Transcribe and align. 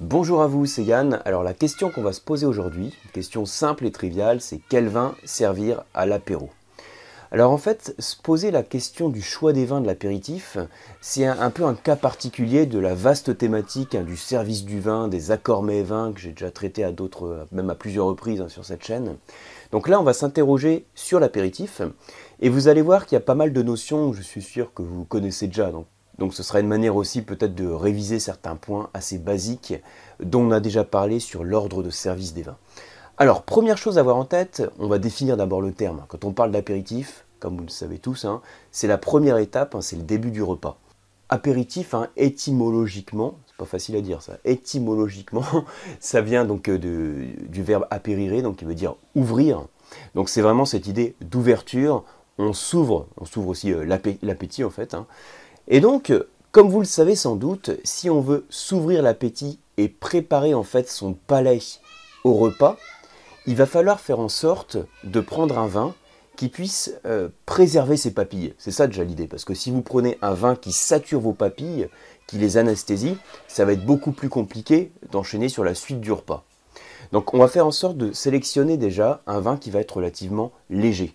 Bonjour 0.00 0.42
à 0.42 0.48
vous, 0.48 0.66
c'est 0.66 0.82
Yann. 0.82 1.20
Alors 1.24 1.44
la 1.44 1.54
question 1.54 1.88
qu'on 1.88 2.02
va 2.02 2.12
se 2.12 2.20
poser 2.20 2.46
aujourd'hui, 2.46 2.92
une 3.04 3.10
question 3.12 3.46
simple 3.46 3.86
et 3.86 3.92
triviale, 3.92 4.40
c'est 4.40 4.60
quel 4.68 4.88
vin 4.88 5.14
servir 5.24 5.84
à 5.94 6.04
l'apéro 6.04 6.50
alors 7.30 7.50
en 7.50 7.58
fait, 7.58 7.96
se 7.98 8.14
poser 8.14 8.52
la 8.52 8.62
question 8.62 9.08
du 9.08 9.20
choix 9.20 9.52
des 9.52 9.64
vins 9.64 9.80
de 9.80 9.88
l'apéritif, 9.88 10.56
c'est 11.00 11.26
un, 11.26 11.50
peu 11.50 11.64
un 11.64 11.74
cas 11.74 11.96
particulier 11.96 12.64
de 12.64 12.78
la 12.78 12.94
vaste 12.94 13.36
thématique 13.36 13.96
hein, 13.96 14.02
du 14.02 14.16
service 14.16 14.64
du 14.64 14.78
vin, 14.78 15.08
des 15.08 15.32
accords 15.32 15.64
mets 15.64 15.82
vins 15.82 16.12
que 16.12 16.20
j'ai 16.20 16.30
déjà 16.30 16.52
traité 16.52 16.84
à 16.84 16.92
d'autres, 16.92 17.48
même 17.50 17.70
à 17.70 17.74
plusieurs 17.74 18.06
reprises 18.06 18.40
hein, 18.40 18.48
sur 18.48 18.64
cette 18.64 18.84
chaîne. 18.84 19.16
Donc 19.72 19.88
là, 19.88 19.98
on 19.98 20.04
va 20.04 20.12
s'interroger 20.12 20.86
sur 20.94 21.18
l'apéritif 21.18 21.82
et 22.38 22.48
vous 22.48 22.68
allez 22.68 22.82
voir 22.82 23.04
qu'il 23.04 23.16
y 23.16 23.18
a 23.18 23.20
pas 23.20 23.34
mal 23.34 23.52
de 23.52 23.62
notions, 23.62 24.12
je 24.12 24.22
suis 24.22 24.42
sûr 24.42 24.72
que 24.72 24.82
vous 24.82 25.04
connaissez 25.04 25.48
déjà. 25.48 25.72
Donc 26.18 26.34
ce 26.34 26.42
sera 26.42 26.60
une 26.60 26.68
manière 26.68 26.96
aussi 26.96 27.22
peut-être 27.22 27.54
de 27.54 27.66
réviser 27.66 28.18
certains 28.18 28.56
points 28.56 28.90
assez 28.94 29.18
basiques 29.18 29.74
dont 30.20 30.42
on 30.42 30.50
a 30.50 30.60
déjà 30.60 30.84
parlé 30.84 31.20
sur 31.20 31.44
l'ordre 31.44 31.82
de 31.82 31.90
service 31.90 32.34
des 32.34 32.42
vins. 32.42 32.56
Alors, 33.16 33.42
première 33.42 33.78
chose 33.78 33.96
à 33.96 34.00
avoir 34.00 34.16
en 34.16 34.24
tête, 34.24 34.62
on 34.78 34.88
va 34.88 34.98
définir 34.98 35.36
d'abord 35.36 35.60
le 35.60 35.72
terme. 35.72 36.04
Quand 36.08 36.24
on 36.24 36.32
parle 36.32 36.50
d'apéritif, 36.50 37.24
comme 37.38 37.56
vous 37.56 37.62
le 37.62 37.68
savez 37.68 37.98
tous, 37.98 38.24
hein, 38.24 38.40
c'est 38.72 38.88
la 38.88 38.98
première 38.98 39.38
étape, 39.38 39.74
hein, 39.74 39.80
c'est 39.80 39.96
le 39.96 40.02
début 40.02 40.30
du 40.30 40.42
repas. 40.42 40.78
Apéritif, 41.28 41.94
hein, 41.94 42.08
étymologiquement, 42.16 43.38
c'est 43.46 43.56
pas 43.56 43.66
facile 43.66 43.96
à 43.96 44.00
dire 44.00 44.20
ça, 44.20 44.38
étymologiquement, 44.44 45.44
ça 46.00 46.20
vient 46.22 46.44
donc 46.44 46.68
euh, 46.68 46.78
du 47.48 47.62
verbe 47.62 47.86
apérire, 47.90 48.42
donc 48.42 48.56
qui 48.56 48.64
veut 48.64 48.74
dire 48.74 48.96
ouvrir. 49.14 49.64
Donc 50.16 50.28
c'est 50.28 50.42
vraiment 50.42 50.64
cette 50.64 50.88
idée 50.88 51.14
d'ouverture, 51.20 52.04
on 52.38 52.52
s'ouvre, 52.52 53.06
on 53.16 53.24
s'ouvre 53.24 53.48
aussi 53.48 53.72
euh, 53.72 53.84
l'appétit 54.22 54.64
en 54.64 54.70
fait. 54.70 54.96
Et 55.68 55.80
donc, 55.80 56.12
comme 56.52 56.68
vous 56.68 56.80
le 56.80 56.86
savez 56.86 57.16
sans 57.16 57.36
doute, 57.36 57.70
si 57.84 58.10
on 58.10 58.20
veut 58.20 58.44
s'ouvrir 58.50 59.02
l'appétit 59.02 59.58
et 59.76 59.88
préparer 59.88 60.54
en 60.54 60.62
fait 60.62 60.90
son 60.90 61.14
palais 61.14 61.60
au 62.22 62.34
repas, 62.34 62.76
il 63.46 63.56
va 63.56 63.66
falloir 63.66 64.00
faire 64.00 64.20
en 64.20 64.28
sorte 64.28 64.76
de 65.04 65.20
prendre 65.20 65.58
un 65.58 65.66
vin 65.66 65.94
qui 66.36 66.48
puisse 66.48 66.94
euh, 67.06 67.28
préserver 67.46 67.96
ses 67.96 68.12
papilles. 68.12 68.54
C'est 68.58 68.72
ça 68.72 68.86
déjà 68.86 69.04
l'idée, 69.04 69.26
parce 69.26 69.44
que 69.44 69.54
si 69.54 69.70
vous 69.70 69.82
prenez 69.82 70.18
un 70.20 70.34
vin 70.34 70.56
qui 70.56 70.72
sature 70.72 71.20
vos 71.20 71.32
papilles, 71.32 71.88
qui 72.26 72.38
les 72.38 72.56
anesthésie, 72.56 73.16
ça 73.48 73.64
va 73.64 73.72
être 73.72 73.84
beaucoup 73.84 74.12
plus 74.12 74.28
compliqué 74.28 74.90
d'enchaîner 75.12 75.48
sur 75.48 75.64
la 75.64 75.74
suite 75.74 76.00
du 76.00 76.12
repas. 76.12 76.44
Donc 77.12 77.34
on 77.34 77.38
va 77.38 77.48
faire 77.48 77.66
en 77.66 77.70
sorte 77.70 77.96
de 77.96 78.12
sélectionner 78.12 78.76
déjà 78.76 79.22
un 79.26 79.40
vin 79.40 79.56
qui 79.56 79.70
va 79.70 79.80
être 79.80 79.96
relativement 79.96 80.52
léger. 80.70 81.14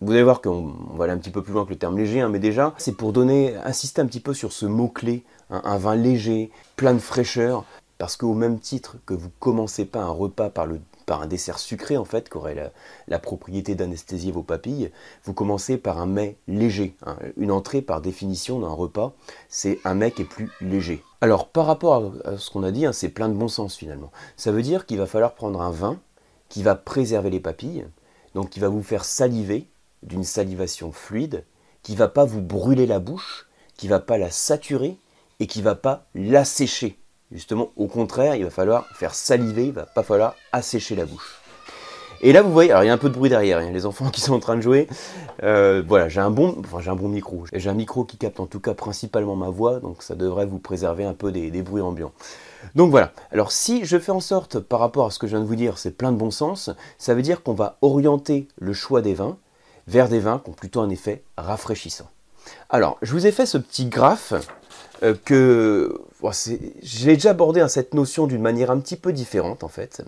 Vous 0.00 0.12
allez 0.12 0.22
voir 0.22 0.40
qu'on 0.40 0.74
va 0.94 1.04
aller 1.04 1.12
un 1.12 1.18
petit 1.18 1.30
peu 1.30 1.42
plus 1.42 1.52
loin 1.52 1.64
que 1.64 1.70
le 1.70 1.76
terme 1.76 1.98
léger, 1.98 2.20
hein, 2.20 2.28
mais 2.28 2.38
déjà 2.38 2.72
c'est 2.78 2.96
pour 2.96 3.12
donner, 3.12 3.56
insister 3.64 4.00
un 4.00 4.06
petit 4.06 4.20
peu 4.20 4.32
sur 4.32 4.52
ce 4.52 4.64
mot-clé, 4.64 5.24
un 5.50 5.76
vin 5.76 5.96
léger, 5.96 6.52
plein 6.76 6.94
de 6.94 7.00
fraîcheur, 7.00 7.64
parce 7.98 8.16
qu'au 8.16 8.32
même 8.32 8.60
titre 8.60 8.96
que 9.04 9.14
vous 9.14 9.30
commencez 9.40 9.84
pas 9.84 10.02
un 10.02 10.10
repas 10.10 10.50
par 10.50 11.22
un 11.22 11.26
dessert 11.26 11.58
sucré 11.58 11.96
en 11.96 12.04
fait, 12.04 12.30
qui 12.30 12.36
aurait 12.36 12.72
la, 13.08 13.18
propriété 13.18 13.74
d'anesthésier 13.74 14.30
vos 14.30 14.44
papilles, 14.44 14.92
vous 15.24 15.34
commencez 15.34 15.76
par 15.76 15.98
un 15.98 16.06
mets 16.06 16.36
léger. 16.46 16.94
Hein. 17.04 17.16
Une 17.36 17.50
entrée 17.50 17.82
par 17.82 18.00
définition 18.00 18.60
d'un 18.60 18.68
repas, 18.68 19.14
c'est 19.48 19.80
un 19.84 19.94
mets 19.94 20.12
qui 20.12 20.22
est 20.22 20.26
plus 20.26 20.48
léger. 20.60 21.02
Alors 21.20 21.48
par 21.48 21.66
rapport 21.66 22.12
à, 22.24 22.38
ce 22.38 22.50
qu'on 22.50 22.62
a 22.62 22.70
dit, 22.70 22.86
hein, 22.86 22.92
c'est 22.92 23.08
plein 23.08 23.28
de 23.28 23.34
bon 23.34 23.48
sens 23.48 23.74
finalement. 23.74 24.12
Ça 24.36 24.52
veut 24.52 24.62
dire 24.62 24.86
qu'il 24.86 24.98
va 24.98 25.06
falloir 25.06 25.34
prendre 25.34 25.60
un 25.60 25.72
vin 25.72 25.98
qui 26.48 26.62
va 26.62 26.76
préserver 26.76 27.30
les 27.30 27.40
papilles, 27.40 27.84
donc 28.36 28.50
qui 28.50 28.60
va 28.60 28.68
vous 28.68 28.82
faire 28.82 29.04
saliver 29.04 29.66
d'une 30.02 30.24
salivation 30.24 30.92
fluide, 30.92 31.44
qui 31.82 31.96
va 31.96 32.08
pas 32.08 32.24
vous 32.24 32.42
brûler 32.42 32.86
la 32.86 32.98
bouche, 32.98 33.48
qui 33.76 33.88
va 33.88 34.00
pas 34.00 34.18
la 34.18 34.30
saturer 34.30 34.96
et 35.40 35.46
qui 35.46 35.62
va 35.62 35.74
pas 35.74 36.06
l'assécher 36.14 36.98
Justement, 37.30 37.72
au 37.76 37.88
contraire, 37.88 38.36
il 38.36 38.44
va 38.44 38.50
falloir 38.50 38.86
faire 38.94 39.14
saliver, 39.14 39.66
il 39.66 39.72
va 39.72 39.84
pas 39.84 40.02
falloir 40.02 40.34
assécher 40.52 40.96
la 40.96 41.04
bouche. 41.04 41.42
Et 42.22 42.32
là, 42.32 42.42
vous 42.42 42.50
voyez, 42.50 42.70
alors 42.70 42.82
il 42.82 42.86
y 42.86 42.90
a 42.90 42.92
un 42.92 42.98
peu 42.98 43.10
de 43.10 43.14
bruit 43.14 43.28
derrière, 43.28 43.60
il 43.60 43.66
y 43.66 43.68
a 43.68 43.70
les 43.70 43.86
enfants 43.86 44.08
qui 44.10 44.20
sont 44.20 44.32
en 44.32 44.40
train 44.40 44.56
de 44.56 44.62
jouer. 44.62 44.88
Euh, 45.42 45.82
voilà, 45.86 46.08
j'ai 46.08 46.20
un 46.20 46.30
bon, 46.30 46.56
enfin 46.58 46.80
j'ai 46.80 46.90
un 46.90 46.96
bon 46.96 47.08
micro. 47.08 47.44
J'ai 47.52 47.70
un 47.70 47.74
micro 47.74 48.04
qui 48.04 48.16
capte 48.16 48.40
en 48.40 48.46
tout 48.46 48.60
cas 48.60 48.74
principalement 48.74 49.36
ma 49.36 49.50
voix, 49.50 49.78
donc 49.78 50.02
ça 50.02 50.16
devrait 50.16 50.46
vous 50.46 50.58
préserver 50.58 51.04
un 51.04 51.12
peu 51.12 51.30
des, 51.30 51.50
bruits 51.62 51.82
ambiants. 51.82 52.12
Donc 52.74 52.90
voilà. 52.90 53.12
Alors 53.30 53.52
si 53.52 53.84
je 53.84 53.98
fais 53.98 54.10
en 54.10 54.20
sorte, 54.20 54.58
par 54.58 54.80
rapport 54.80 55.06
à 55.06 55.10
ce 55.10 55.18
que 55.18 55.26
je 55.26 55.36
viens 55.36 55.42
de 55.42 55.48
vous 55.48 55.54
dire, 55.54 55.78
c'est 55.78 55.92
plein 55.92 56.10
de 56.10 56.16
bon 56.16 56.30
sens, 56.30 56.70
ça 56.96 57.14
veut 57.14 57.22
dire 57.22 57.42
qu'on 57.42 57.54
va 57.54 57.76
orienter 57.82 58.48
le 58.58 58.72
choix 58.72 59.02
des 59.02 59.14
vins 59.14 59.36
vers 59.88 60.08
des 60.08 60.20
vins 60.20 60.38
qui 60.38 60.50
ont 60.50 60.54
plutôt 60.54 60.80
un 60.80 60.90
effet 60.90 61.24
rafraîchissant. 61.36 62.08
Alors, 62.70 62.98
je 63.02 63.12
vous 63.12 63.26
ai 63.26 63.32
fait 63.32 63.46
ce 63.46 63.58
petit 63.58 63.86
graphe 63.86 64.34
euh, 65.02 65.14
que 65.24 66.00
j'ai 66.82 67.14
déjà 67.14 67.30
abordé 67.30 67.60
hein, 67.60 67.68
cette 67.68 67.94
notion 67.94 68.26
d'une 68.26 68.42
manière 68.42 68.70
un 68.70 68.78
petit 68.78 68.96
peu 68.96 69.12
différente 69.12 69.64
en 69.64 69.68
fait. 69.68 70.02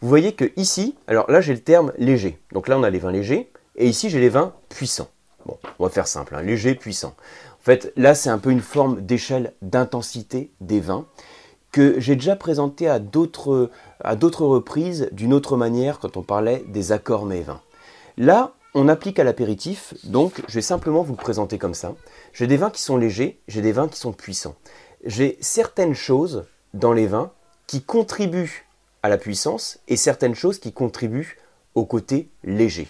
Vous 0.00 0.08
voyez 0.08 0.32
que 0.32 0.52
ici, 0.56 0.94
alors 1.06 1.30
là 1.30 1.40
j'ai 1.40 1.54
le 1.54 1.60
terme 1.60 1.92
léger. 1.96 2.38
Donc 2.52 2.68
là 2.68 2.78
on 2.78 2.82
a 2.82 2.90
les 2.90 2.98
vins 2.98 3.12
légers 3.12 3.50
et 3.76 3.88
ici 3.88 4.10
j'ai 4.10 4.20
les 4.20 4.28
vins 4.28 4.52
puissants. 4.68 5.08
Bon, 5.46 5.58
on 5.78 5.84
va 5.84 5.90
faire 5.90 6.06
simple, 6.06 6.34
hein, 6.34 6.42
léger, 6.42 6.74
puissant. 6.74 7.14
En 7.60 7.64
fait, 7.64 7.92
là 7.96 8.14
c'est 8.14 8.30
un 8.30 8.38
peu 8.38 8.50
une 8.50 8.60
forme 8.60 9.00
d'échelle 9.00 9.52
d'intensité 9.62 10.50
des 10.60 10.80
vins 10.80 11.06
que 11.72 11.98
j'ai 11.98 12.14
déjà 12.14 12.36
présenté 12.36 12.88
à 12.88 12.98
d'autres 12.98 13.70
reprises 14.04 15.08
d'une 15.12 15.32
autre 15.32 15.56
manière 15.56 15.98
quand 15.98 16.16
on 16.16 16.22
parlait 16.22 16.64
des 16.68 16.92
accords 16.92 17.26
mets 17.26 17.42
vins. 17.42 17.60
Là, 18.16 18.52
on 18.74 18.88
applique 18.88 19.20
à 19.20 19.24
l'apéritif, 19.24 19.94
donc 20.02 20.42
je 20.48 20.54
vais 20.54 20.62
simplement 20.62 21.02
vous 21.02 21.12
le 21.12 21.18
présenter 21.18 21.58
comme 21.58 21.74
ça. 21.74 21.94
J'ai 22.32 22.48
des 22.48 22.56
vins 22.56 22.70
qui 22.70 22.82
sont 22.82 22.96
légers, 22.96 23.40
j'ai 23.46 23.62
des 23.62 23.72
vins 23.72 23.88
qui 23.88 23.98
sont 23.98 24.12
puissants. 24.12 24.56
J'ai 25.04 25.38
certaines 25.40 25.94
choses 25.94 26.44
dans 26.74 26.92
les 26.92 27.06
vins 27.06 27.30
qui 27.68 27.82
contribuent 27.82 28.66
à 29.04 29.08
la 29.08 29.16
puissance 29.16 29.78
et 29.86 29.96
certaines 29.96 30.34
choses 30.34 30.58
qui 30.58 30.72
contribuent 30.72 31.38
au 31.76 31.84
côté 31.84 32.28
léger. 32.42 32.88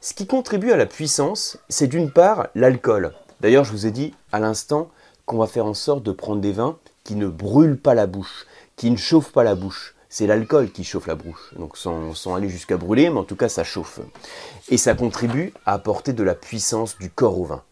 Ce 0.00 0.14
qui 0.14 0.26
contribue 0.26 0.72
à 0.72 0.76
la 0.76 0.86
puissance, 0.86 1.58
c'est 1.68 1.86
d'une 1.86 2.10
part 2.10 2.48
l'alcool. 2.56 3.12
D'ailleurs, 3.40 3.64
je 3.64 3.70
vous 3.70 3.86
ai 3.86 3.92
dit 3.92 4.14
à 4.32 4.40
l'instant 4.40 4.90
qu'on 5.26 5.38
va 5.38 5.46
faire 5.46 5.66
en 5.66 5.74
sorte 5.74 6.02
de 6.02 6.10
prendre 6.10 6.40
des 6.40 6.52
vins 6.52 6.76
qui 7.04 7.14
ne 7.14 7.28
brûlent 7.28 7.78
pas 7.78 7.94
la 7.94 8.08
bouche, 8.08 8.46
qui 8.74 8.90
ne 8.90 8.96
chauffent 8.96 9.32
pas 9.32 9.44
la 9.44 9.54
bouche 9.54 9.94
c'est 10.12 10.26
l'alcool 10.26 10.70
qui 10.70 10.84
chauffe 10.84 11.06
la 11.06 11.14
bouche. 11.14 11.54
Donc 11.58 11.78
sans, 11.78 12.34
aller 12.34 12.50
jusqu'à 12.50 12.76
brûler, 12.76 13.08
mais 13.08 13.18
en 13.18 13.24
tout 13.24 13.34
cas 13.34 13.48
ça 13.48 13.64
chauffe. 13.64 13.98
Et 14.68 14.76
ça 14.76 14.92
contribue 14.92 15.54
à 15.64 15.72
apporter 15.72 16.12
de 16.12 16.22
la 16.22 16.34
puissance 16.34 16.98
du 16.98 17.08
corps 17.08 17.40
au 17.40 17.44
vin. 17.44 17.62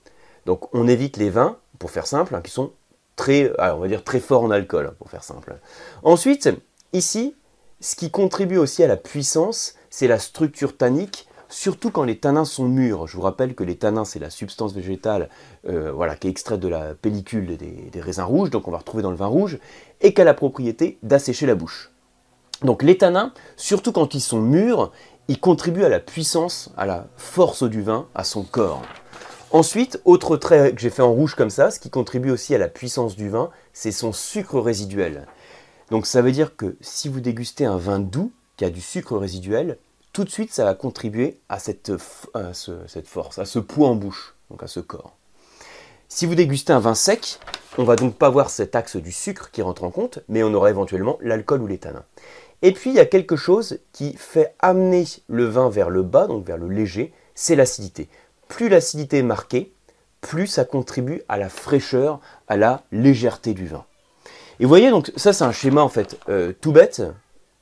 Donc 0.46 0.74
on 0.74 0.88
évite 0.88 1.18
les 1.18 1.28
vins, 1.28 1.58
pour 1.78 1.90
faire 1.90 2.06
simple, 2.06 2.34
hein, 2.34 2.40
qui 2.40 2.50
sont 2.50 2.72
très, 3.14 3.52
on 3.58 3.80
va 3.80 3.98
très 3.98 4.20
forts 4.20 4.42
en 4.42 4.50
alcool, 4.50 4.94
pour 4.98 5.10
faire 5.10 5.22
simple. 5.22 5.56
Ensuite, 6.02 6.48
ici, 6.94 7.34
ce 7.78 7.94
qui 7.94 8.10
contribue 8.10 8.56
aussi 8.56 8.82
à 8.82 8.86
la 8.86 8.96
puissance, 8.96 9.74
c'est 9.90 10.08
la 10.08 10.18
structure 10.18 10.78
tannique, 10.78 11.28
surtout 11.50 11.90
quand 11.90 12.04
les 12.04 12.16
tanins 12.16 12.46
sont 12.46 12.64
mûrs. 12.64 13.06
Je 13.06 13.16
vous 13.16 13.22
rappelle 13.22 13.54
que 13.54 13.64
les 13.64 13.76
tanins, 13.76 14.06
c'est 14.06 14.18
la 14.18 14.30
substance 14.30 14.72
végétale 14.72 15.28
euh, 15.68 15.92
voilà, 15.92 16.16
qui 16.16 16.26
est 16.26 16.30
extraite 16.30 16.60
de 16.60 16.68
la 16.68 16.94
pellicule 16.94 17.58
des, 17.58 17.90
des 17.92 18.00
raisins 18.00 18.22
rouges, 18.22 18.48
donc 18.48 18.66
on 18.66 18.70
va 18.70 18.78
retrouver 18.78 19.02
dans 19.02 19.10
le 19.10 19.16
vin 19.18 19.26
rouge, 19.26 19.58
et 20.00 20.14
qui 20.14 20.22
a 20.22 20.24
la 20.24 20.32
propriété 20.32 20.96
d'assécher 21.02 21.44
la 21.44 21.54
bouche. 21.54 21.90
Donc 22.62 22.82
les 22.82 22.98
tanins, 22.98 23.32
surtout 23.56 23.92
quand 23.92 24.14
ils 24.14 24.20
sont 24.20 24.40
mûrs, 24.40 24.92
ils 25.28 25.40
contribuent 25.40 25.84
à 25.84 25.88
la 25.88 26.00
puissance, 26.00 26.70
à 26.76 26.86
la 26.86 27.06
force 27.16 27.62
du 27.62 27.82
vin, 27.82 28.06
à 28.14 28.24
son 28.24 28.42
corps. 28.42 28.82
Ensuite, 29.52 30.00
autre 30.04 30.36
trait 30.36 30.72
que 30.72 30.80
j'ai 30.80 30.90
fait 30.90 31.02
en 31.02 31.12
rouge 31.12 31.34
comme 31.34 31.50
ça, 31.50 31.70
ce 31.70 31.80
qui 31.80 31.90
contribue 31.90 32.30
aussi 32.30 32.54
à 32.54 32.58
la 32.58 32.68
puissance 32.68 33.16
du 33.16 33.28
vin, 33.28 33.50
c'est 33.72 33.92
son 33.92 34.12
sucre 34.12 34.60
résiduel. 34.60 35.26
Donc 35.90 36.06
ça 36.06 36.22
veut 36.22 36.32
dire 36.32 36.54
que 36.56 36.76
si 36.80 37.08
vous 37.08 37.20
dégustez 37.20 37.64
un 37.64 37.76
vin 37.76 37.98
doux 37.98 38.32
qui 38.56 38.64
a 38.64 38.70
du 38.70 38.80
sucre 38.80 39.16
résiduel, 39.16 39.78
tout 40.12 40.24
de 40.24 40.30
suite 40.30 40.52
ça 40.52 40.64
va 40.64 40.74
contribuer 40.74 41.40
à 41.48 41.58
cette, 41.58 41.96
force, 41.96 43.38
à 43.38 43.44
ce 43.44 43.58
poids 43.58 43.88
en 43.88 43.96
bouche, 43.96 44.34
donc 44.50 44.62
à 44.62 44.66
ce 44.66 44.80
corps. 44.80 45.16
Si 46.08 46.26
vous 46.26 46.34
dégustez 46.34 46.72
un 46.72 46.80
vin 46.80 46.94
sec, 46.94 47.38
on 47.78 47.84
va 47.84 47.96
donc 47.96 48.16
pas 48.16 48.30
voir 48.30 48.50
cet 48.50 48.74
axe 48.74 48.96
du 48.96 49.12
sucre 49.12 49.50
qui 49.52 49.62
rentre 49.62 49.84
en 49.84 49.90
compte, 49.90 50.18
mais 50.28 50.42
on 50.42 50.52
aura 50.54 50.70
éventuellement 50.70 51.18
l'alcool 51.20 51.62
ou 51.62 51.68
les. 51.68 51.80
Et 52.62 52.72
puis 52.72 52.90
il 52.90 52.96
y 52.96 53.00
a 53.00 53.06
quelque 53.06 53.36
chose 53.36 53.78
qui 53.92 54.14
fait 54.16 54.54
amener 54.58 55.04
le 55.28 55.44
vin 55.44 55.70
vers 55.70 55.90
le 55.90 56.02
bas, 56.02 56.26
donc 56.26 56.46
vers 56.46 56.58
le 56.58 56.68
léger, 56.68 57.12
c'est 57.34 57.56
l'acidité. 57.56 58.08
Plus 58.48 58.68
l'acidité 58.68 59.18
est 59.18 59.22
marquée, 59.22 59.72
plus 60.20 60.46
ça 60.46 60.64
contribue 60.64 61.22
à 61.28 61.38
la 61.38 61.48
fraîcheur, 61.48 62.20
à 62.48 62.56
la 62.56 62.82
légèreté 62.92 63.54
du 63.54 63.66
vin. 63.66 63.84
Et 64.58 64.64
vous 64.64 64.68
voyez, 64.68 64.90
donc 64.90 65.10
ça 65.16 65.32
c'est 65.32 65.44
un 65.44 65.52
schéma 65.52 65.82
en 65.82 65.88
fait 65.88 66.18
euh, 66.28 66.52
tout 66.60 66.72
bête, 66.72 67.02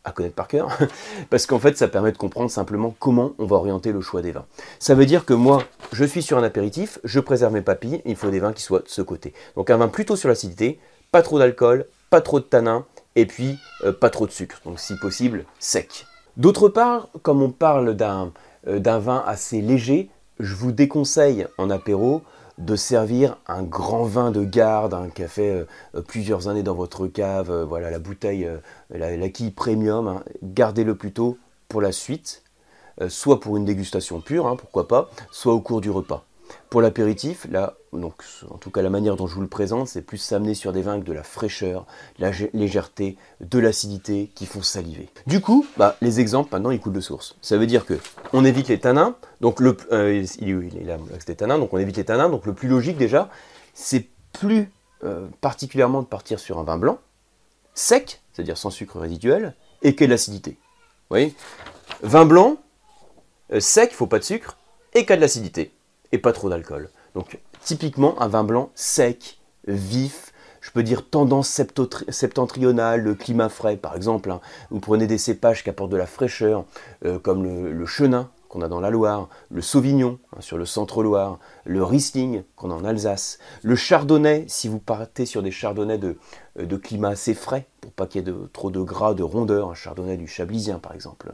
à 0.03 0.11
connaître 0.11 0.35
par 0.35 0.49
cœur, 0.49 0.77
parce 1.31 1.47
qu'en 1.47 1.61
fait 1.61 1.79
ça 1.79 1.87
permet 1.87 2.11
de 2.11 2.19
comprendre 2.19 2.51
simplement 2.51 2.95
comment 2.99 3.35
on 3.39 3.47
va 3.47 3.57
orienter 3.57 3.93
le 3.93 4.01
choix 4.01 4.21
des 4.21 4.33
vins. 4.33 4.47
Ça 4.81 4.97
veut 4.97 5.07
dire 5.07 5.25
que 5.25 5.35
moi, 5.35 5.63
je 5.93 6.05
suis 6.05 6.23
sur 6.23 6.39
un 6.39 6.43
apéritif, 6.43 6.99
je 7.05 7.21
préserve 7.21 7.53
mes 7.53 7.63
papilles, 7.63 8.03
il 8.05 8.17
faut 8.17 8.31
des 8.31 8.41
vins 8.41 8.53
qui 8.53 8.63
soient 8.63 8.81
de 8.81 8.89
ce 8.89 9.03
côté. 9.03 9.33
Donc 9.55 9.71
un 9.71 9.77
vin 9.77 9.87
plutôt 9.87 10.17
sur 10.17 10.29
l'acidité, 10.29 10.81
pas 11.13 11.23
trop 11.23 11.39
d'alcool, 11.39 11.87
pas 12.11 12.21
trop 12.21 12.41
de 12.41 12.45
tanin, 12.45 12.85
et 13.19 13.27
puis 13.27 13.59
euh, 13.85 13.93
pas 13.93 14.11
trop 14.11 14.27
de 14.27 14.33
sucre, 14.33 14.61
donc 14.65 14.79
si 14.79 14.97
possible 14.97 15.45
sec. 15.59 16.07
D'autre 16.37 16.69
part, 16.69 17.09
comme 17.23 17.43
on 17.43 17.51
parle 17.51 17.95
d'un 17.95 18.33
euh, 18.69 18.99
vin 18.99 19.23
assez 19.27 19.61
léger, 19.61 20.09
je 20.39 20.55
vous 20.55 20.71
déconseille 20.71 21.47
en 21.59 21.69
apéro 21.69 22.23
de 22.59 22.77
servir 22.77 23.37
un 23.47 23.63
grand 23.63 24.05
vin 24.05 24.31
de 24.31 24.45
garde 24.45 24.95
un 24.95 25.11
qui 25.11 25.23
a 25.23 25.29
fait 25.29 25.65
plusieurs 26.09 26.49
années 26.49 26.65
dans 26.65 26.75
votre 26.75 27.07
cave, 27.07 27.53
voilà 27.69 27.89
la 27.89 28.01
bouteille, 28.01 28.49
la, 28.91 29.29
quille 29.29 29.53
premium, 29.53 30.09
hein. 30.09 30.25
gardez-le 30.43 30.97
plutôt 30.97 31.39
pour 31.69 31.81
la 31.81 31.93
suite, 31.93 32.43
soit 33.09 33.39
pour 33.39 33.57
une 33.57 33.65
dégustation 33.65 34.21
pure, 34.21 34.49
hein, 34.49 34.57
pourquoi 34.57 34.89
pas, 34.89 35.09
soit 35.31 35.55
au 35.55 35.61
cours 35.61 35.81
du 35.81 35.91
repas. 35.91 36.25
Pour 36.71 36.83
l'apéritif, 36.83 37.47
là, 37.51 37.75
donc, 37.95 38.23
en 38.51 38.59
tout 38.59 38.71
cas 38.71 38.83
la 38.83 38.91
manière 38.91 39.17
dont 39.17 39.27
je 39.27 39.35
vous 39.35 39.41
le 39.41 39.49
présente, 39.49 39.89
c'est 39.89 40.03
plus 40.03 40.19
s'amener 40.19 40.53
sur 40.53 40.73
des 40.73 40.83
vins 40.83 40.93
avec 40.93 41.05
de 41.05 41.15
la 41.15 41.23
fraîcheur, 41.23 41.87
de 42.19 42.27
la 42.27 42.31
légèreté, 42.53 43.17
de 43.41 43.59
l'acidité 43.59 44.31
qui 44.35 44.45
font 44.45 44.61
saliver. 44.61 45.09
Du 45.27 45.41
coup, 45.41 45.67
bah, 45.79 45.97
les 46.03 46.21
exemples 46.21 46.51
maintenant 46.53 46.71
ils 46.71 46.81
coulent 46.81 46.93
de 46.93 47.01
source. 47.01 47.37
Ça 47.41 47.57
veut 47.57 47.67
dire 47.67 47.87
que 47.87 47.99
on 48.35 48.45
évite 48.45 48.69
les 48.69 48.79
tanins, 48.79 49.17
donc 49.41 49.61
le, 49.61 49.77
euh, 49.93 50.23
il, 50.41 50.77
est 50.77 50.85
là, 50.85 50.99
des 51.27 51.37
tanins, 51.37 51.59
donc 51.59 51.73
on 51.73 51.79
évite 51.79 51.97
les 51.97 52.05
tanins. 52.05 52.29
Donc 52.29 52.45
le 52.45 52.53
plus 52.53 52.69
logique 52.69 52.99
déjà, 52.99 53.31
c'est 53.73 54.07
plus 54.35 54.71
euh, 55.05 55.27
particulièrement 55.41 56.03
de 56.03 56.07
partir 56.07 56.39
sur 56.39 56.59
un 56.59 56.65
vin 56.65 56.77
blanc, 56.77 56.99
sec, 57.73 58.21
c'est-à-dire 58.35 58.59
sans 58.59 58.71
sucre 58.71 58.99
résiduel, 58.99 59.55
et 59.81 59.93
de 59.93 60.05
l'acidité. 60.05 60.51
Vous 60.51 61.15
voyez? 61.15 61.35
Vin 62.03 62.27
blanc, 62.27 62.59
euh, 63.55 63.61
sec, 63.61 63.89
il 63.93 63.95
faut 63.95 64.07
pas 64.07 64.19
de 64.19 64.25
sucre, 64.25 64.59
et 64.93 65.07
qui 65.07 65.15
de 65.15 65.21
l'acidité 65.21 65.73
et 66.13 66.19
pas 66.19 66.33
trop 66.33 66.49
d'alcool. 66.49 66.91
Donc 67.15 67.39
typiquement 67.63 68.21
un 68.21 68.29
vin 68.29 68.45
blanc 68.45 68.71
sec, 68.75 69.39
vif, 69.67 70.33
je 70.61 70.71
peux 70.71 70.83
dire 70.83 71.09
tendance 71.09 71.61
septentrionale, 72.09 73.03
le 73.03 73.15
climat 73.15 73.49
frais 73.49 73.77
par 73.77 73.97
exemple. 73.97 74.31
Hein. 74.31 74.41
Vous 74.71 74.81
prenez 74.81 75.07
des 75.07 75.19
cépages 75.19 75.63
qui 75.63 75.71
apportent 75.71 75.93
de 75.93 75.97
la 75.97 76.07
fraîcheur, 76.07 76.65
euh, 77.05 77.19
comme 77.19 77.45
le 77.45 77.87
chenin, 77.87 78.31
qu'on 78.49 78.63
a 78.63 78.69
dans 78.69 78.81
la 78.81 78.91
Loire, 78.91 79.29
le 79.51 79.63
Sauvignon 79.63 80.19
hein, 80.33 80.41
sur 80.41 80.59
le 80.59 80.65
centre-Loire, 80.65 81.39
le 81.65 81.85
Riesling 81.85 82.43
qu'on 82.57 82.71
a 82.71 82.75
en 82.75 82.85
Alsace, 82.85 83.39
le 83.63 83.77
Chardonnay, 83.77 84.45
si 84.49 84.69
vous 84.69 84.79
partez 84.79 85.27
sur 85.27 85.43
des 85.43 85.51
Chardonnays 85.51 85.99
de, 85.99 86.19
euh, 86.59 86.79
climat 86.79 87.11
assez 87.11 87.35
frais, 87.35 87.67
pas 87.99 88.07
qu'il 88.07 88.27
y 88.27 88.31
ait 88.31 88.35
trop 88.53 88.71
de 88.71 88.81
gras, 88.81 89.13
de 89.13 89.23
rondeur, 89.23 89.71
un 89.71 89.75
Chardonnay 89.75 90.17
du 90.17 90.29
Chablisien 90.29 90.79
par 90.79 90.95
exemple. 90.95 91.33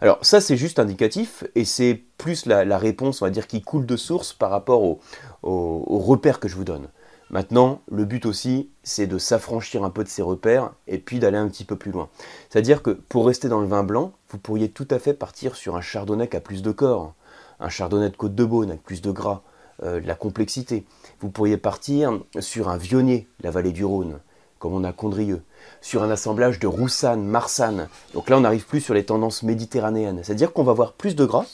Alors 0.00 0.18
ça 0.22 0.40
c'est 0.40 0.56
juste 0.56 0.78
indicatif, 0.78 1.44
et 1.54 1.64
c'est 1.64 2.00
plus 2.16 2.46
la, 2.46 2.78
réponse, 2.78 3.20
on 3.20 3.26
va 3.26 3.30
dire, 3.30 3.46
qui 3.46 3.60
coule 3.60 3.84
de 3.84 3.96
source 3.96 4.32
par 4.32 4.50
rapport 4.50 4.82
aux 4.82 5.00
au, 5.42 5.98
repères 5.98 6.40
que 6.40 6.48
je 6.48 6.56
vous 6.56 6.64
donne. 6.64 6.88
Maintenant, 7.30 7.80
le 7.90 8.04
but 8.04 8.26
aussi, 8.26 8.70
c'est 8.82 9.06
de 9.06 9.18
s'affranchir 9.18 9.82
un 9.82 9.90
peu 9.90 10.04
de 10.04 10.08
ces 10.08 10.22
repères 10.22 10.72
et 10.86 10.98
puis 10.98 11.18
d'aller 11.18 11.38
un 11.38 11.48
petit 11.48 11.64
peu 11.64 11.74
plus 11.74 11.90
loin. 11.90 12.08
C'est-à-dire 12.48 12.82
que 12.82 12.90
pour 12.90 13.26
rester 13.26 13.48
dans 13.48 13.60
le 13.60 13.66
vin 13.66 13.82
blanc, 13.82 14.12
vous 14.30 14.38
pourriez 14.38 14.70
tout 14.70 14.86
à 14.90 14.98
fait 14.98 15.14
partir 15.14 15.56
sur 15.56 15.74
un 15.74 15.80
chardonnay 15.80 16.28
qui 16.28 16.36
a 16.36 16.40
plus 16.40 16.62
de 16.62 16.70
corps, 16.70 17.14
un 17.58 17.68
chardonnay 17.68 18.10
de 18.10 18.16
Côte 18.16 18.34
de 18.34 18.44
Beaune 18.44 18.70
avec 18.70 18.84
plus 18.84 19.02
de 19.02 19.10
gras, 19.10 19.42
euh, 19.82 20.00
de 20.00 20.06
la 20.06 20.14
complexité. 20.14 20.84
Vous 21.18 21.30
pourriez 21.30 21.56
partir 21.56 22.20
sur 22.38 22.68
un 22.68 22.76
vionnier, 22.76 23.26
la 23.40 23.50
vallée 23.50 23.72
du 23.72 23.84
Rhône, 23.84 24.20
comme 24.64 24.72
on 24.72 24.84
a 24.84 24.94
Condrieux, 24.94 25.42
sur 25.82 26.02
un 26.02 26.10
assemblage 26.10 26.58
de 26.58 26.66
Roussanne, 26.66 27.22
Marsanne. 27.22 27.86
Donc 28.14 28.30
là, 28.30 28.38
on 28.38 28.40
n'arrive 28.40 28.64
plus 28.64 28.80
sur 28.80 28.94
les 28.94 29.04
tendances 29.04 29.42
méditerranéennes. 29.42 30.24
C'est-à-dire 30.24 30.54
qu'on 30.54 30.62
va 30.62 30.72
avoir 30.72 30.94
plus 30.94 31.14
de 31.14 31.26
gras. 31.26 31.44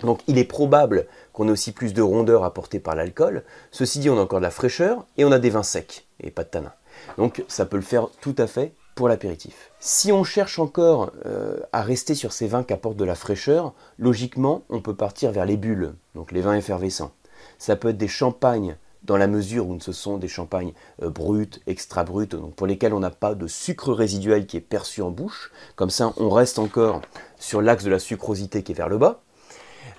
Donc 0.00 0.20
il 0.26 0.38
est 0.38 0.46
probable 0.46 1.06
qu'on 1.34 1.46
ait 1.48 1.50
aussi 1.50 1.72
plus 1.72 1.92
de 1.92 2.00
rondeur 2.00 2.44
apportée 2.44 2.80
par 2.80 2.94
l'alcool. 2.94 3.44
Ceci 3.70 3.98
dit, 3.98 4.08
on 4.08 4.16
a 4.16 4.22
encore 4.22 4.38
de 4.38 4.44
la 4.44 4.50
fraîcheur 4.50 5.04
et 5.18 5.26
on 5.26 5.30
a 5.30 5.38
des 5.38 5.50
vins 5.50 5.62
secs 5.62 6.06
et 6.20 6.30
pas 6.30 6.44
de 6.44 6.48
tanin. 6.48 6.72
Donc 7.18 7.44
ça 7.48 7.66
peut 7.66 7.76
le 7.76 7.82
faire 7.82 8.08
tout 8.22 8.34
à 8.38 8.46
fait 8.46 8.72
pour 8.94 9.10
l'apéritif. 9.10 9.70
Si 9.78 10.10
on 10.10 10.24
cherche 10.24 10.58
encore 10.58 11.12
euh, 11.26 11.58
à 11.72 11.82
rester 11.82 12.14
sur 12.14 12.32
ces 12.32 12.46
vins 12.46 12.64
qui 12.64 12.72
apportent 12.72 12.96
de 12.96 13.04
la 13.04 13.14
fraîcheur, 13.14 13.74
logiquement, 13.98 14.62
on 14.70 14.80
peut 14.80 14.96
partir 14.96 15.32
vers 15.32 15.44
les 15.44 15.58
bulles, 15.58 15.92
donc 16.14 16.32
les 16.32 16.40
vins 16.40 16.56
effervescents. 16.56 17.12
Ça 17.58 17.76
peut 17.76 17.90
être 17.90 17.98
des 17.98 18.08
champagnes 18.08 18.78
dans 19.04 19.16
la 19.16 19.26
mesure 19.26 19.68
où 19.68 19.78
ce 19.80 19.92
sont 19.92 20.18
des 20.18 20.28
champagnes 20.28 20.72
euh, 21.02 21.10
bruts, 21.10 21.60
extra 21.66 22.04
bruts, 22.04 22.26
donc 22.26 22.54
pour 22.54 22.66
lesquels 22.66 22.94
on 22.94 23.00
n'a 23.00 23.10
pas 23.10 23.34
de 23.34 23.46
sucre 23.46 23.92
résiduel 23.92 24.46
qui 24.46 24.56
est 24.56 24.60
perçu 24.60 25.02
en 25.02 25.10
bouche. 25.10 25.50
Comme 25.76 25.90
ça, 25.90 26.12
on 26.16 26.30
reste 26.30 26.58
encore 26.58 27.02
sur 27.38 27.62
l'axe 27.62 27.84
de 27.84 27.90
la 27.90 27.98
sucrosité 27.98 28.62
qui 28.62 28.72
est 28.72 28.76
vers 28.76 28.88
le 28.88 28.98
bas. 28.98 29.22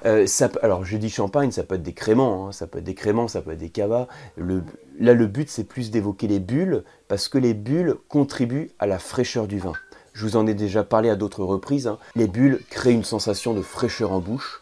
Euh, 0.05 0.25
alors 0.61 0.83
j'ai 0.83 0.97
dit 0.97 1.09
champagne, 1.09 1.51
ça 1.51 1.63
peut 1.63 1.75
être 1.75 1.83
des 1.83 1.93
créments, 1.93 2.47
hein, 2.47 2.51
ça 2.51 2.67
peut 2.67 2.79
être 2.79 2.83
des 2.83 2.95
créments, 2.95 3.27
ça 3.27 3.41
peut 3.41 3.51
être 3.51 3.59
des 3.59 3.69
cavas. 3.69 4.07
là 4.37 5.13
le 5.13 5.27
but 5.27 5.49
c'est 5.49 5.63
plus 5.63 5.91
d'évoquer 5.91 6.27
les 6.27 6.39
bulles 6.39 6.83
parce 7.07 7.29
que 7.29 7.37
les 7.37 7.53
bulles 7.53 7.95
contribuent 8.09 8.71
à 8.79 8.85
la 8.85 8.99
fraîcheur 8.99 9.47
du 9.47 9.59
vin. 9.59 9.73
Je 10.13 10.25
vous 10.25 10.35
en 10.35 10.45
ai 10.45 10.53
déjà 10.53 10.83
parlé 10.83 11.09
à 11.09 11.15
d'autres 11.15 11.43
reprises. 11.43 11.87
Hein. 11.87 11.97
Les 12.15 12.27
bulles 12.27 12.59
créent 12.69 12.93
une 12.93 13.03
sensation 13.03 13.53
de 13.53 13.61
fraîcheur 13.61 14.11
en 14.11 14.19
bouche 14.19 14.61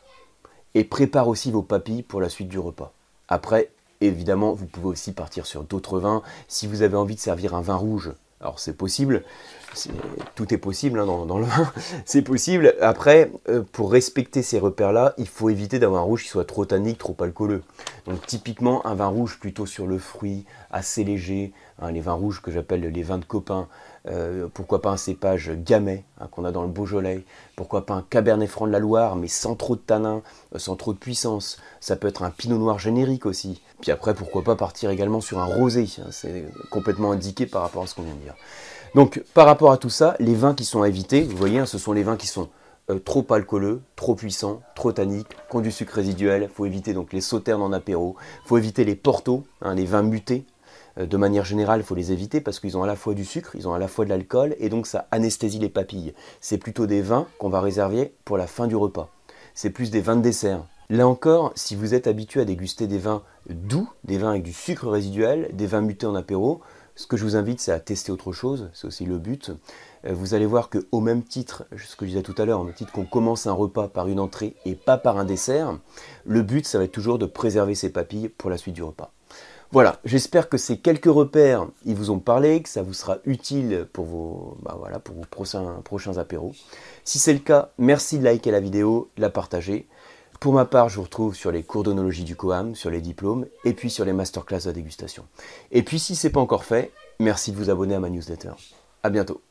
et 0.75 0.83
préparent 0.83 1.27
aussi 1.27 1.51
vos 1.51 1.63
papilles 1.63 2.03
pour 2.03 2.21
la 2.21 2.29
suite 2.29 2.47
du 2.47 2.59
repas. 2.59 2.93
Après, 3.27 3.71
évidemment, 4.01 4.53
vous 4.53 4.65
pouvez 4.65 4.87
aussi 4.87 5.13
partir 5.13 5.45
sur 5.45 5.63
d'autres 5.63 5.99
vins. 5.99 6.21
Si 6.47 6.67
vous 6.67 6.81
avez 6.81 6.95
envie 6.95 7.15
de 7.15 7.19
servir 7.19 7.55
un 7.55 7.61
vin 7.61 7.75
rouge, 7.75 8.11
alors 8.41 8.59
c'est 8.59 8.73
possible, 8.73 9.23
tout 10.35 10.53
est 10.53 10.57
possible 10.57 10.99
hein, 10.99 11.05
dans, 11.05 11.37
le 11.37 11.45
vin, 11.45 11.71
c'est 12.05 12.23
possible. 12.23 12.75
Après, 12.81 13.31
euh, 13.49 13.61
pour 13.71 13.91
respecter 13.91 14.41
ces 14.41 14.59
repères-là, 14.59 15.13
il 15.17 15.27
faut 15.27 15.49
éviter 15.49 15.79
d'avoir 15.79 16.01
un 16.01 16.05
rouge 16.05 16.23
qui 16.23 16.29
soit 16.29 16.45
trop 16.45 16.65
tannique, 16.65 16.97
trop 16.97 17.15
alcooleux. 17.19 17.61
Donc 18.05 18.25
typiquement, 18.25 18.85
un 18.85 18.95
vin 18.95 19.07
rouge 19.07 19.39
plutôt 19.39 19.65
sur 19.65 19.85
le 19.85 19.99
fruit, 19.99 20.45
assez 20.71 21.03
léger, 21.03 21.53
hein, 21.79 21.91
les 21.91 22.01
vins 22.01 22.13
rouges 22.13 22.41
que 22.41 22.51
j'appelle 22.51 22.81
les 22.81 23.03
vins 23.03 23.19
de 23.19 23.25
copains, 23.25 23.67
euh, 24.07 24.47
pourquoi 24.53 24.81
pas 24.81 24.89
un 24.89 24.97
cépage 24.97 25.51
gamay 25.51 26.03
hein, 26.19 26.27
qu'on 26.31 26.43
a 26.45 26.51
dans 26.51 26.63
le 26.63 26.69
Beaujolais, 26.69 27.23
pourquoi 27.55 27.85
pas 27.85 27.93
un 27.93 28.05
Cabernet 28.09 28.49
Franc 28.49 28.67
de 28.67 28.71
la 28.71 28.79
Loire, 28.79 29.15
mais 29.15 29.27
sans 29.27 29.55
trop 29.55 29.75
de 29.75 29.81
tanin, 29.81 30.21
euh, 30.55 30.59
sans 30.59 30.75
trop 30.75 30.93
de 30.93 30.97
puissance. 30.97 31.57
Ça 31.79 31.95
peut 31.95 32.07
être 32.07 32.23
un 32.23 32.31
Pinot 32.31 32.57
Noir 32.57 32.79
générique 32.79 33.25
aussi. 33.25 33.61
Puis 33.81 33.91
après, 33.91 34.13
pourquoi 34.13 34.43
pas 34.43 34.55
partir 34.55 34.89
également 34.89 35.21
sur 35.21 35.39
un 35.39 35.45
rosé, 35.45 35.87
c'est 36.11 36.45
complètement 36.69 37.11
indiqué 37.11 37.45
par 37.45 37.61
rapport 37.61 37.83
à 37.83 37.87
ce 37.87 37.95
qu'on 37.95 38.03
vient 38.03 38.15
de 38.15 38.19
dire. 38.19 38.35
Donc 38.95 39.23
par 39.33 39.45
rapport 39.45 39.71
à 39.71 39.77
tout 39.77 39.89
ça, 39.89 40.15
les 40.19 40.35
vins 40.35 40.53
qui 40.53 40.65
sont 40.65 40.81
à 40.81 40.87
éviter, 40.87 41.21
vous 41.21 41.37
voyez, 41.37 41.59
hein, 41.59 41.65
ce 41.65 41.77
sont 41.77 41.93
les 41.93 42.03
vins 42.03 42.17
qui 42.17 42.27
sont 42.27 42.49
euh, 42.89 42.99
trop 42.99 43.25
alcooleux, 43.29 43.81
trop 43.95 44.15
puissants, 44.15 44.61
trop 44.75 44.91
tanniques, 44.91 45.29
qui 45.49 45.55
ont 45.55 45.61
du 45.61 45.71
sucre 45.71 45.93
résiduel. 45.93 46.43
Il 46.43 46.53
faut 46.53 46.65
éviter 46.65 46.93
donc 46.93 47.13
les 47.13 47.21
sauternes 47.21 47.61
en 47.61 47.71
apéro. 47.71 48.15
Il 48.43 48.47
faut 48.47 48.57
éviter 48.57 48.83
les 48.83 48.95
portos, 48.95 49.43
hein, 49.61 49.75
les 49.75 49.85
vins 49.85 50.03
mutés. 50.03 50.45
Euh, 51.01 51.05
de 51.05 51.17
manière 51.17 51.45
générale, 51.45 51.81
il 51.81 51.85
faut 51.85 51.95
les 51.95 52.11
éviter 52.11 52.41
parce 52.41 52.59
qu'ils 52.59 52.77
ont 52.77 52.83
à 52.83 52.87
la 52.87 52.95
fois 52.95 53.13
du 53.13 53.25
sucre, 53.25 53.55
ils 53.55 53.67
ont 53.67 53.73
à 53.73 53.79
la 53.79 53.87
fois 53.87 54.05
de 54.05 54.09
l'alcool 54.09 54.55
et 54.59 54.69
donc 54.69 54.87
ça 54.87 55.07
anesthésie 55.11 55.59
les 55.59 55.69
papilles. 55.69 56.13
C'est 56.39 56.57
plutôt 56.57 56.87
des 56.87 57.01
vins 57.01 57.27
qu'on 57.37 57.49
va 57.49 57.61
réserver 57.61 58.13
pour 58.25 58.37
la 58.37 58.47
fin 58.47 58.67
du 58.67 58.75
repas. 58.75 59.09
C'est 59.53 59.69
plus 59.69 59.91
des 59.91 60.01
vins 60.01 60.15
de 60.15 60.21
dessert. 60.21 60.65
Là 60.89 61.07
encore, 61.07 61.51
si 61.55 61.75
vous 61.75 61.93
êtes 61.93 62.07
habitué 62.07 62.41
à 62.41 62.45
déguster 62.45 62.87
des 62.87 62.97
vins 62.97 63.23
doux, 63.49 63.89
des 64.03 64.17
vins 64.17 64.31
avec 64.31 64.43
du 64.43 64.53
sucre 64.53 64.89
résiduel, 64.89 65.49
des 65.53 65.65
vins 65.65 65.81
mutés 65.81 66.05
en 66.05 66.15
apéro, 66.15 66.61
ce 66.95 67.07
que 67.07 67.15
je 67.15 67.23
vous 67.23 67.37
invite, 67.37 67.61
c'est 67.61 67.71
à 67.71 67.79
tester 67.79 68.11
autre 68.11 68.33
chose, 68.33 68.69
c'est 68.73 68.87
aussi 68.87 69.05
le 69.05 69.17
but. 69.17 69.51
Euh, 70.05 70.13
vous 70.13 70.33
allez 70.33 70.45
voir 70.45 70.69
qu'au 70.69 70.99
même 70.99 71.23
titre, 71.23 71.63
ce 71.77 71.95
que 71.95 72.05
je 72.05 72.11
disais 72.11 72.23
tout 72.23 72.35
à 72.37 72.45
l'heure, 72.45 72.59
au 72.59 72.65
même 72.65 72.73
titre 72.73 72.91
qu'on 72.91 73.05
commence 73.05 73.47
un 73.47 73.53
repas 73.53 73.87
par 73.87 74.09
une 74.09 74.19
entrée 74.19 74.55
et 74.65 74.75
pas 74.75 74.97
par 74.97 75.17
un 75.17 75.23
dessert, 75.23 75.79
le 76.25 76.41
but, 76.41 76.65
ça 76.65 76.77
va 76.77 76.83
être 76.83 76.91
toujours 76.91 77.17
de 77.17 77.25
préserver 77.25 77.75
ses 77.75 77.89
papilles 77.89 78.27
pour 78.27 78.49
la 78.49 78.57
suite 78.57 78.75
du 78.75 78.83
repas. 78.83 79.13
Voilà, 79.73 79.99
j'espère 80.03 80.49
que 80.49 80.57
ces 80.57 80.79
quelques 80.79 81.05
repères, 81.05 81.65
ils 81.85 81.95
vous 81.95 82.09
ont 82.09 82.19
parlé, 82.19 82.61
que 82.61 82.67
ça 82.67 82.81
vous 82.81 82.93
sera 82.93 83.19
utile 83.23 83.87
pour 83.93 84.03
vos, 84.03 84.57
bah 84.63 84.75
voilà, 84.77 84.99
pour 84.99 85.15
vos 85.15 85.23
prochains, 85.23 85.79
prochains 85.85 86.17
apéros. 86.17 86.51
Si 87.05 87.19
c'est 87.19 87.31
le 87.31 87.39
cas, 87.39 87.69
merci 87.77 88.19
de 88.19 88.25
liker 88.25 88.51
la 88.51 88.59
vidéo, 88.59 89.09
de 89.15 89.21
la 89.21 89.29
partager. 89.29 89.87
Pour 90.41 90.51
ma 90.51 90.65
part, 90.65 90.89
je 90.89 90.97
vous 90.97 91.03
retrouve 91.03 91.35
sur 91.35 91.53
les 91.53 91.63
cours 91.63 91.83
d'onologie 91.83 92.25
du 92.25 92.35
COAM, 92.35 92.75
sur 92.75 92.89
les 92.89 92.99
diplômes, 92.99 93.45
et 93.63 93.71
puis 93.71 93.89
sur 93.89 94.03
les 94.03 94.11
masterclass 94.11 94.65
de 94.65 94.71
dégustation. 94.73 95.23
Et 95.71 95.83
puis 95.83 95.99
si 95.99 96.17
ce 96.17 96.27
n'est 96.27 96.33
pas 96.33 96.41
encore 96.41 96.65
fait, 96.65 96.91
merci 97.19 97.53
de 97.53 97.57
vous 97.57 97.69
abonner 97.69 97.95
à 97.95 98.01
ma 98.01 98.09
newsletter. 98.09 98.51
A 99.03 99.09
bientôt 99.09 99.41